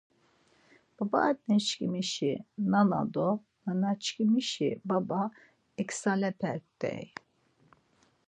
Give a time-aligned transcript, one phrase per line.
[0.95, 2.31] Babaaneşǩmişi
[2.71, 3.29] nana do
[3.63, 5.21] nanaşǩimişi baba
[5.81, 7.05] eksalepert̆ey.